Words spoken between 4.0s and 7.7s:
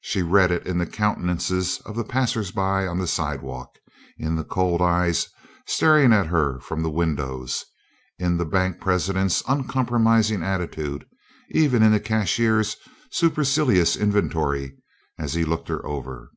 in the cold eyes staring at her from the windows,